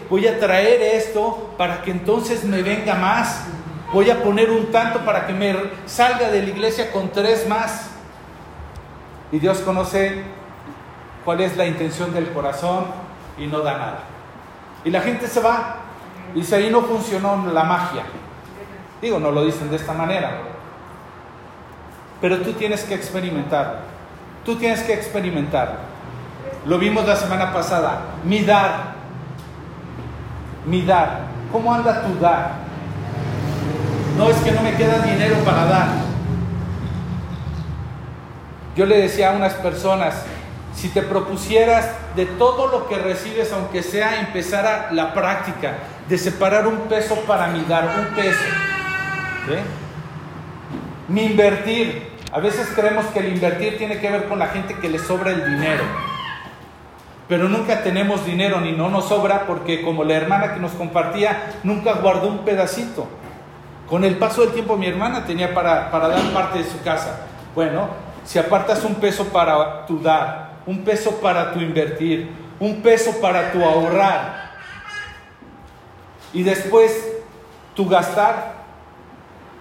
[0.10, 3.46] voy a traer esto para que entonces me venga más.
[3.94, 7.90] Voy a poner un tanto para que me salga de la iglesia con tres más.
[9.32, 10.24] Y Dios conoce
[11.26, 12.86] cuál es la intención del corazón
[13.38, 14.00] y no da nada.
[14.86, 15.78] Y la gente se va.
[16.34, 18.04] Dice, ahí no funcionó la magia.
[19.02, 20.40] Digo, no lo dicen de esta manera.
[22.20, 23.82] Pero tú tienes que experimentar.
[24.44, 25.80] Tú tienes que experimentar.
[26.66, 28.02] Lo vimos la semana pasada.
[28.24, 28.96] Mi dar.
[30.66, 31.28] Mi dar.
[31.52, 32.52] ¿Cómo anda tu dar?
[34.18, 35.88] No es que no me queda dinero para dar.
[38.76, 40.24] Yo le decía a unas personas,
[40.76, 45.74] si te propusieras de todo lo que recibes, aunque sea empezar a la práctica
[46.08, 48.67] de separar un peso para mi dar, un peso.
[51.08, 52.18] Mi invertir.
[52.32, 55.32] A veces creemos que el invertir tiene que ver con la gente que le sobra
[55.32, 55.84] el dinero.
[57.28, 61.52] Pero nunca tenemos dinero ni no nos sobra porque como la hermana que nos compartía
[61.64, 63.08] nunca guardó un pedacito.
[63.90, 67.22] Con el paso del tiempo mi hermana tenía para, para dar parte de su casa.
[67.56, 67.88] Bueno,
[68.26, 72.30] si apartas un peso para tu dar, un peso para tu invertir,
[72.60, 74.52] un peso para tu ahorrar
[76.34, 77.08] y después
[77.74, 78.57] tu gastar,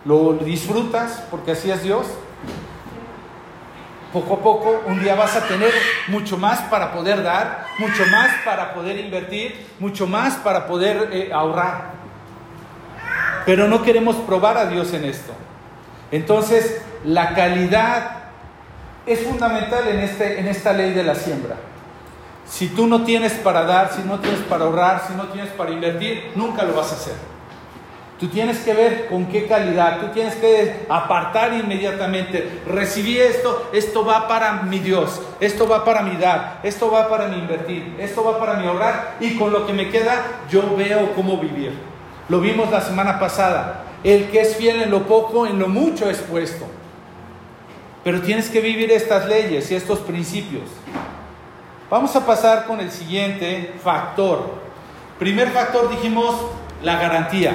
[0.07, 2.07] lo disfrutas porque así es Dios.
[4.13, 5.73] Poco a poco, un día vas a tener
[6.09, 11.31] mucho más para poder dar, mucho más para poder invertir, mucho más para poder eh,
[11.35, 11.91] ahorrar.
[13.45, 15.33] Pero no queremos probar a Dios en esto.
[16.13, 18.11] Entonces, la calidad
[19.07, 21.57] es fundamental en, este, en esta ley de la siembra.
[22.47, 25.73] Si tú no tienes para dar, si no tienes para ahorrar, si no tienes para
[25.73, 27.36] invertir, nunca lo vas a hacer.
[28.19, 32.61] Tú tienes que ver con qué calidad, tú tienes que apartar inmediatamente.
[32.67, 37.29] Recibí esto, esto va para mi Dios, esto va para mi dar, esto va para
[37.29, 41.15] mi invertir, esto va para mi ahorrar y con lo que me queda yo veo
[41.15, 41.73] cómo vivir.
[42.31, 43.83] Lo vimos la semana pasada.
[44.03, 46.65] El que es fiel en lo poco, en lo mucho es puesto.
[48.03, 50.65] Pero tienes que vivir estas leyes y estos principios.
[51.91, 54.55] Vamos a pasar con el siguiente factor.
[55.19, 56.35] Primer factor dijimos
[56.83, 57.55] la garantía.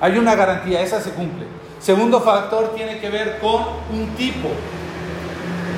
[0.00, 1.46] Hay una garantía, esa se cumple.
[1.80, 4.48] Segundo factor tiene que ver con un tipo.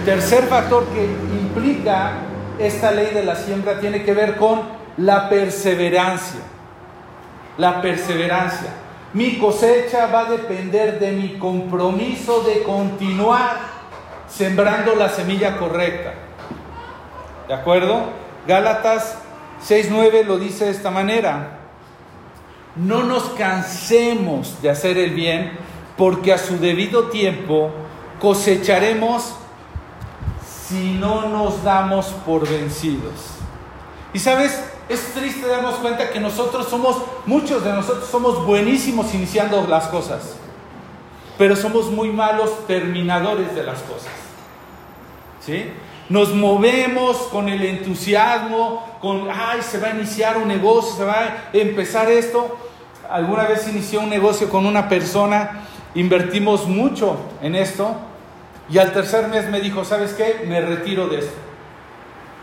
[0.04, 2.12] Tercer factor que implica
[2.58, 4.62] esta ley de la siembra tiene que ver con
[4.96, 6.40] la perseverancia.
[7.56, 8.70] La perseverancia.
[9.12, 13.56] Mi cosecha va a depender de mi compromiso de continuar
[14.28, 16.12] sembrando la semilla correcta.
[17.48, 18.04] ¿De acuerdo?
[18.46, 19.18] Gálatas
[19.66, 21.59] 6.9 lo dice de esta manera.
[22.76, 25.52] No nos cansemos de hacer el bien,
[25.96, 27.70] porque a su debido tiempo
[28.20, 29.34] cosecharemos
[30.68, 33.12] si no nos damos por vencidos.
[34.12, 39.64] Y sabes, es triste darnos cuenta que nosotros somos, muchos de nosotros somos buenísimos iniciando
[39.68, 40.36] las cosas,
[41.38, 44.12] pero somos muy malos terminadores de las cosas.
[45.44, 45.70] ¿Sí?
[46.10, 51.14] Nos movemos con el entusiasmo, con, ay, se va a iniciar un negocio, se va
[51.14, 52.58] a empezar esto.
[53.08, 55.62] Alguna vez inició un negocio con una persona,
[55.94, 57.96] invertimos mucho en esto,
[58.68, 60.44] y al tercer mes me dijo, ¿sabes qué?
[60.46, 61.32] Me retiro de esto.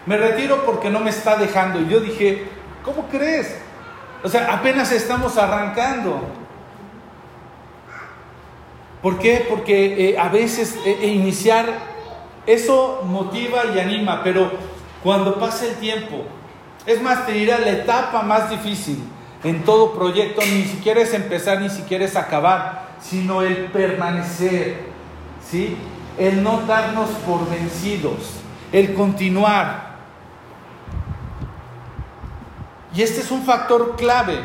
[0.06, 1.82] Me retiro porque no me está dejando.
[1.82, 2.46] Y yo dije,
[2.84, 3.54] ¿cómo crees?
[4.24, 6.22] O sea, apenas estamos arrancando.
[9.02, 9.46] ¿Por qué?
[9.48, 11.66] Porque eh, a veces eh, eh, iniciar,
[12.48, 14.50] eso motiva y anima, pero
[15.04, 16.24] cuando pasa el tiempo,
[16.86, 19.04] es más, te dirá la etapa más difícil
[19.44, 24.78] en todo proyecto, ni siquiera es empezar, ni siquiera es acabar, sino el permanecer,
[25.46, 25.78] ¿sí?
[26.18, 28.40] El no darnos por vencidos,
[28.72, 29.98] el continuar.
[32.96, 34.40] Y este es un factor clave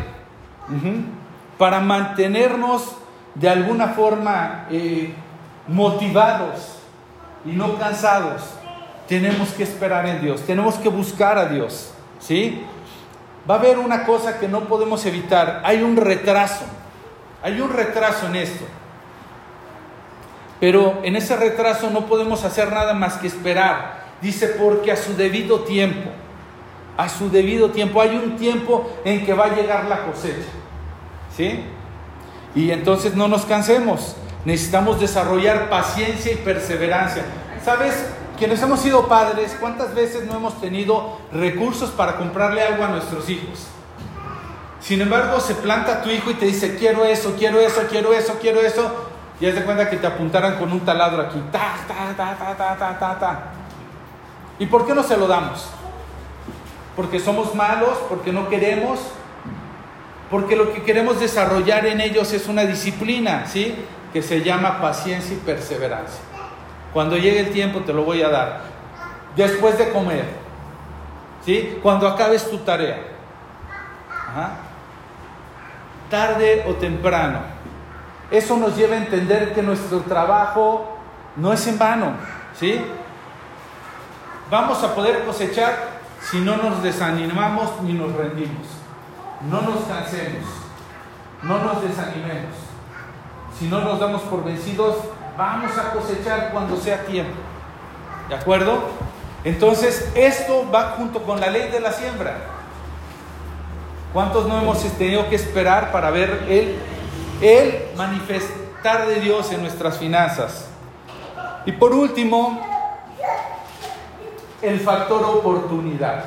[1.57, 2.97] para mantenernos
[3.37, 5.15] de alguna forma eh,
[5.69, 6.82] motivados
[7.45, 8.43] y no cansados.
[9.09, 11.93] Tenemos que esperar en Dios, tenemos que buscar a Dios.
[12.21, 12.63] ¿sí?
[13.49, 16.65] Va a haber una cosa que no podemos evitar, hay un retraso,
[17.43, 18.65] hay un retraso en esto.
[20.61, 24.03] Pero en ese retraso no podemos hacer nada más que esperar.
[24.21, 26.11] Dice, porque a su debido tiempo
[26.97, 28.01] a su debido tiempo.
[28.01, 30.49] Hay un tiempo en que va a llegar la cosecha.
[31.37, 31.61] ¿Sí?
[32.55, 34.17] Y entonces no nos cansemos.
[34.45, 37.25] Necesitamos desarrollar paciencia y perseverancia.
[37.65, 37.95] ¿Sabes?
[38.39, 43.29] Quienes hemos sido padres, ¿cuántas veces no hemos tenido recursos para comprarle algo a nuestros
[43.29, 43.69] hijos?
[44.81, 48.39] Sin embargo, se planta tu hijo y te dice, quiero eso, quiero eso, quiero eso,
[48.41, 49.11] quiero eso.
[49.41, 51.41] Y haz de cuenta que te apuntaran con un taladro aquí.
[51.53, 53.43] Ta, ta, ta, ta, ta, ta, ta, ta.
[54.59, 55.69] ¿Y por qué no se lo damos?
[56.97, 59.01] porque somos malos, porque no queremos,
[60.31, 63.75] porque lo que queremos desarrollar en ellos es una disciplina, ¿sí?
[64.13, 66.21] Que se llama paciencia y perseverancia.
[66.93, 68.61] Cuando llegue el tiempo te lo voy a dar.
[69.37, 70.27] Después de comer,
[71.45, 71.79] ¿sí?
[71.83, 72.99] Cuando acabes tu tarea.
[76.11, 77.41] Tarde o temprano.
[78.31, 80.99] Eso nos lleva a entender que nuestro trabajo
[81.37, 82.13] no es en vano,
[82.59, 82.81] ¿sí?
[84.51, 88.67] Vamos a poder cosechar si no nos desanimamos ni nos rendimos.
[89.51, 90.45] No nos cansemos,
[91.43, 92.72] no nos desanimemos.
[93.63, 94.97] Si no nos damos por vencidos,
[95.39, 97.37] vamos a cosechar cuando sea tiempo.
[98.29, 98.83] ¿De acuerdo?
[99.45, 102.39] Entonces, esto va junto con la ley de la siembra.
[104.13, 106.77] ¿Cuántos no hemos tenido que esperar para ver el,
[107.41, 110.67] el manifestar de Dios en nuestras finanzas?
[111.65, 112.67] Y por último,
[114.61, 116.25] el factor oportunidad.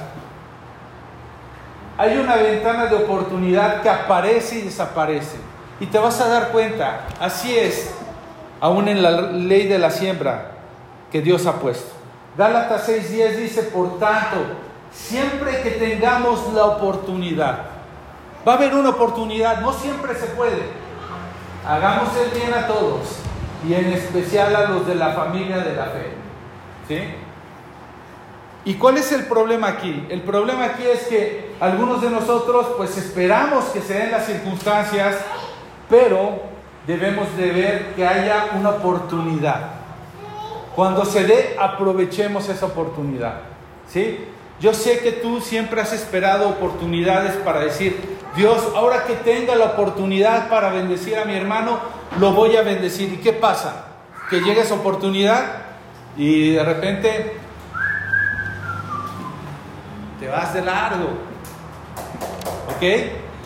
[1.98, 5.55] Hay una ventana de oportunidad que aparece y desaparece.
[5.80, 7.94] Y te vas a dar cuenta, así es,
[8.62, 10.52] aún en la ley de la siembra
[11.12, 11.92] que Dios ha puesto.
[12.38, 14.38] Gálatas 6:10 dice, por tanto,
[14.92, 17.60] siempre que tengamos la oportunidad,
[18.48, 20.86] va a haber una oportunidad, no siempre se puede.
[21.68, 23.18] Hagamos el bien a todos
[23.68, 26.14] y en especial a los de la familia de la fe.
[26.88, 27.00] ¿Sí?
[28.66, 30.06] ¿Y cuál es el problema aquí?
[30.10, 35.18] El problema aquí es que algunos de nosotros pues esperamos que se den las circunstancias,
[35.90, 36.42] pero
[36.88, 39.72] debemos de ver que haya una oportunidad.
[40.76, 43.42] Cuando se dé, aprovechemos esa oportunidad.
[43.88, 44.26] ¿Sí?
[44.60, 49.66] Yo sé que tú siempre has esperado oportunidades para decir, Dios, ahora que tenga la
[49.66, 51.80] oportunidad para bendecir a mi hermano,
[52.20, 53.12] lo voy a bendecir.
[53.14, 53.86] ¿Y qué pasa?
[54.30, 55.46] Que llega esa oportunidad
[56.18, 57.38] y de repente
[60.20, 61.10] te vas de largo.
[62.76, 62.84] ¿Ok?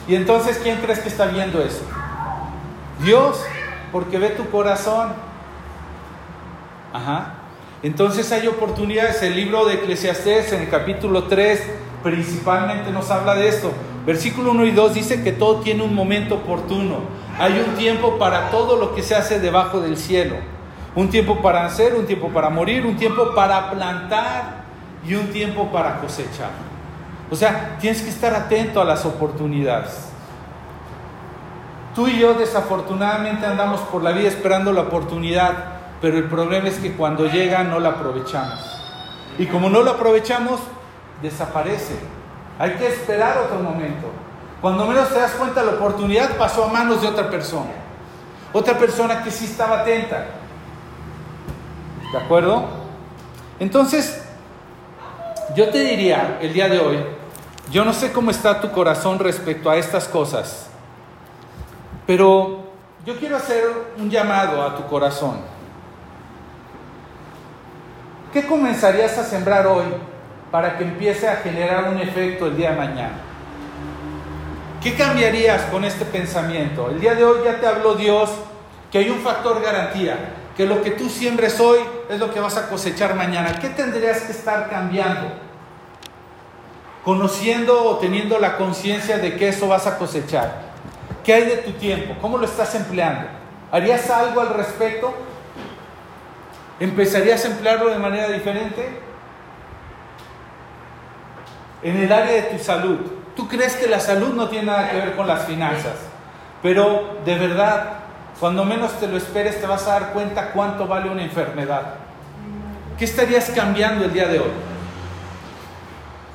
[0.08, 1.84] Y entonces, ¿quién crees que está viendo eso?
[3.04, 3.42] Dios,
[3.92, 5.14] porque ve tu corazón.
[6.94, 7.36] Ajá.
[7.82, 9.22] Entonces hay oportunidades.
[9.24, 11.62] El libro de Eclesiastés en el capítulo 3
[12.04, 13.72] principalmente nos habla de esto.
[14.06, 16.98] Versículo 1 y 2 dice que todo tiene un momento oportuno.
[17.38, 20.36] Hay un tiempo para todo lo que se hace debajo del cielo.
[20.96, 24.64] Un tiempo para hacer, un tiempo para morir, un tiempo para plantar
[25.08, 26.50] y un tiempo para cosechar.
[27.32, 30.09] O sea, tienes que estar atento a las oportunidades.
[32.00, 35.52] Tú y yo desafortunadamente andamos por la vida esperando la oportunidad,
[36.00, 38.58] pero el problema es que cuando llega no la aprovechamos.
[39.38, 40.62] Y como no la aprovechamos,
[41.22, 42.00] desaparece.
[42.58, 44.08] Hay que esperar otro momento.
[44.62, 47.72] Cuando menos te das cuenta, la oportunidad pasó a manos de otra persona.
[48.54, 50.26] Otra persona que sí estaba atenta.
[52.14, 52.64] ¿De acuerdo?
[53.60, 54.24] Entonces,
[55.54, 57.00] yo te diría el día de hoy,
[57.72, 60.69] yo no sé cómo está tu corazón respecto a estas cosas,
[62.10, 62.58] pero
[63.06, 63.66] yo quiero hacer
[64.00, 65.42] un llamado a tu corazón.
[68.34, 69.86] ¿Qué comenzarías a sembrar hoy
[70.50, 73.20] para que empiece a generar un efecto el día de mañana?
[74.82, 76.90] ¿Qué cambiarías con este pensamiento?
[76.90, 78.32] El día de hoy ya te habló Dios
[78.92, 81.78] que hay un factor garantía, que lo que tú siembres hoy
[82.10, 83.60] es lo que vas a cosechar mañana.
[83.62, 85.28] ¿Qué tendrías que estar cambiando?
[87.06, 90.69] Conociendo o teniendo la conciencia de que eso vas a cosechar.
[91.30, 92.16] ¿Qué hay de tu tiempo?
[92.22, 93.28] ¿Cómo lo estás empleando?
[93.72, 95.14] ¿Harías algo al respecto?
[96.80, 98.90] ¿Empezarías a emplearlo de manera diferente?
[101.84, 102.98] En el área de tu salud.
[103.36, 105.98] Tú crees que la salud no tiene nada que ver con las finanzas,
[106.64, 108.00] pero de verdad,
[108.40, 111.94] cuando menos te lo esperes, te vas a dar cuenta cuánto vale una enfermedad.
[112.98, 114.52] ¿Qué estarías cambiando el día de hoy?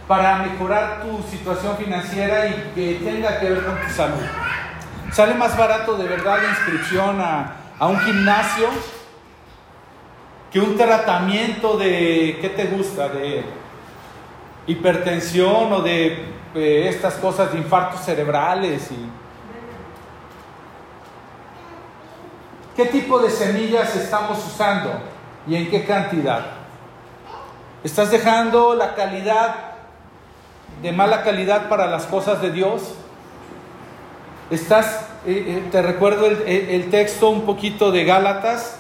[0.07, 4.22] Para mejorar tu situación financiera y que tenga que ver con tu salud.
[5.14, 8.66] Sale más barato de verdad la inscripción a, un gimnasio
[10.50, 13.09] que un tratamiento de, ¿qué te gusta?
[13.11, 13.44] De
[14.66, 18.90] hipertensión o de eh, estas cosas de infartos cerebrales.
[18.90, 19.09] Y...
[22.74, 24.94] ¿Qué tipo de semillas estamos usando
[25.46, 26.44] y en qué cantidad?
[27.85, 29.55] ¿Estás dejando la calidad
[30.83, 32.94] de mala calidad para las cosas de Dios?
[34.50, 38.76] Estás, eh, eh, te recuerdo el, el texto un poquito de Gálatas.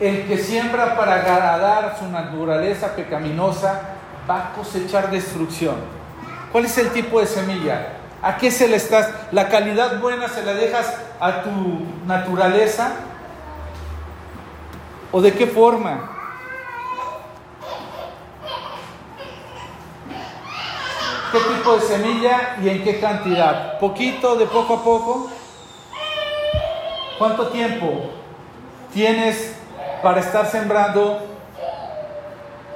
[0.00, 3.80] El que siembra para agradar su naturaleza pecaminosa
[4.28, 5.76] va a cosechar destrucción.
[6.50, 7.92] ¿Cuál es el tipo de semilla?
[8.22, 9.08] ¿A qué se le estás?
[9.30, 11.50] ¿La calidad buena se la dejas a tu
[12.06, 12.90] naturaleza?
[15.12, 16.15] ¿O de qué forma?
[21.36, 23.78] ¿Qué tipo de semilla y en qué cantidad?
[23.78, 25.30] ¿Poquito, de poco a poco?
[27.18, 28.08] ¿Cuánto tiempo
[28.90, 29.54] tienes
[30.02, 31.20] para estar sembrando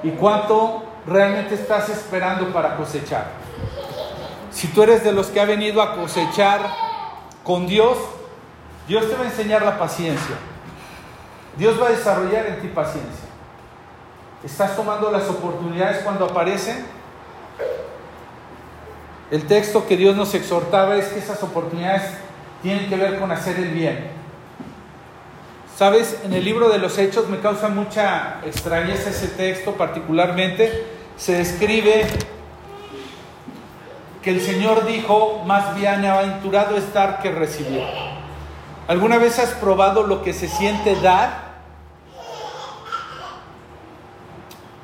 [0.02, 3.28] y cuánto realmente estás esperando para cosechar?
[4.50, 6.60] Si tú eres de los que ha venido a cosechar
[7.42, 7.96] con Dios,
[8.86, 10.36] Dios te va a enseñar la paciencia.
[11.56, 13.24] Dios va a desarrollar en ti paciencia.
[14.44, 16.99] ¿Estás tomando las oportunidades cuando aparecen?
[19.30, 22.02] El texto que Dios nos exhortaba es que esas oportunidades
[22.62, 24.10] tienen que ver con hacer el bien.
[25.76, 30.84] Sabes, en el libro de los Hechos me causa mucha extrañeza ese texto particularmente.
[31.16, 32.06] Se describe
[34.20, 37.82] que el Señor dijo, más bienaventurado es dar que recibir.
[38.88, 41.50] ¿Alguna vez has probado lo que se siente dar?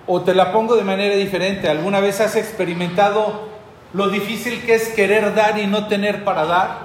[0.06, 3.55] O te la pongo de manera diferente, ¿alguna vez has experimentado
[3.96, 6.78] lo difícil que es querer dar y no tener para dar?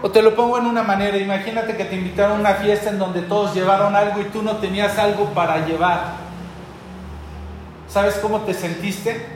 [0.00, 2.98] O te lo pongo en una manera, imagínate que te invitaron a una fiesta en
[2.98, 6.14] donde todos llevaron algo y tú no tenías algo para llevar.
[7.86, 9.26] ¿Sabes cómo te sentiste?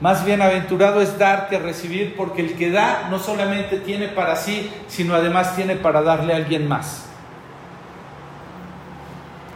[0.00, 4.72] Más bienaventurado es dar que recibir, porque el que da no solamente tiene para sí,
[4.88, 7.09] sino además tiene para darle a alguien más.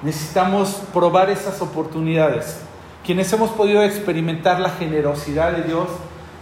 [0.05, 2.59] Necesitamos probar esas oportunidades.
[3.05, 5.89] Quienes hemos podido experimentar la generosidad de Dios,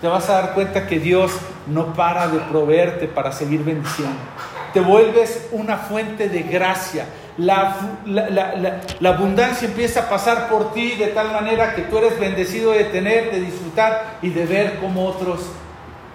[0.01, 1.31] te vas a dar cuenta que Dios
[1.69, 4.19] no para de proveerte para seguir bendiciendo.
[4.75, 7.07] Te vuelves una fuente de gracia,
[7.39, 12.85] la, abundancia empieza a pasar por ti de tal manera que tú eres bendecido de
[12.85, 15.41] tener, de disfrutar y de ver cómo otros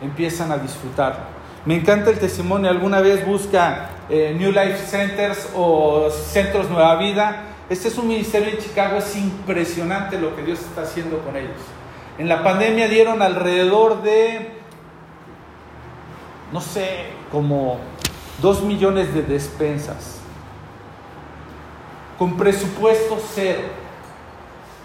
[0.01, 1.36] empiezan a disfrutar.
[1.67, 7.43] Me encanta el testimonio, alguna vez busca eh, New Life Centers o Centros Nueva Vida.
[7.69, 11.57] Este es un ministerio en Chicago, es impresionante lo que Dios está haciendo con ellos.
[12.17, 14.47] En la pandemia dieron alrededor de,
[16.53, 17.79] no sé, como
[18.41, 20.21] dos millones de despensas
[22.17, 23.63] con presupuesto cero.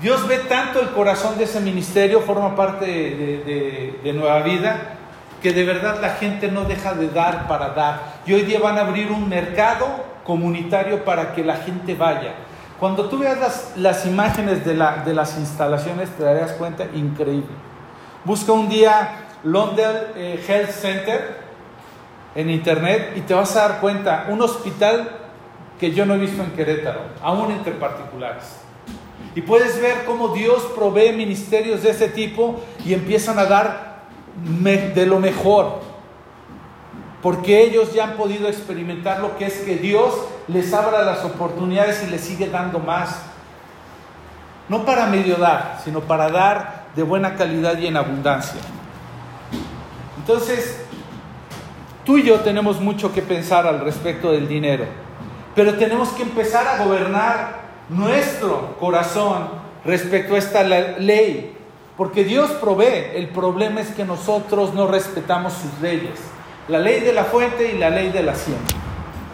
[0.00, 4.98] Dios ve tanto el corazón de ese ministerio, forma parte de, Nueva Vida,
[5.42, 8.00] que de verdad la gente no deja de dar para dar.
[8.24, 9.86] Y hoy día van a abrir un mercado
[10.24, 12.34] comunitario para que la gente vaya.
[12.78, 17.50] Cuando tú veas las, imágenes de, las instalaciones, te darás cuenta, increíble.
[18.24, 21.42] Busca un día London eh, Health Center
[22.34, 25.10] en internet y te vas a dar cuenta, un hospital
[25.78, 28.58] que yo no he visto en Querétaro, aún entre particulares.
[29.34, 33.91] Y puedes ver cómo Dios provee ministerios de ese tipo y empiezan a dar
[34.34, 35.80] de lo mejor.
[37.22, 40.12] Porque ellos ya han podido experimentar lo que es que Dios
[40.48, 43.22] les abra las oportunidades y les sigue dando más.
[44.68, 48.60] No para medio dar, sino para dar de buena calidad y en abundancia.
[50.18, 50.80] Entonces,
[52.04, 54.86] tú y yo tenemos mucho que pensar al respecto del dinero.
[55.54, 59.48] Pero tenemos que empezar a gobernar nuestro corazón
[59.84, 61.56] respecto a esta ley.
[61.96, 63.12] Porque Dios provee.
[63.14, 66.20] El problema es que nosotros no respetamos sus leyes.
[66.68, 68.81] La ley de la fuente y la ley de la siembra.